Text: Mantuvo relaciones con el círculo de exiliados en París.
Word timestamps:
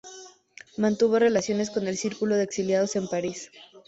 Mantuvo 0.77 1.19
relaciones 1.19 1.69
con 1.69 1.87
el 1.87 1.95
círculo 1.95 2.35
de 2.35 2.45
exiliados 2.45 2.95
en 2.95 3.07
París. 3.07 3.51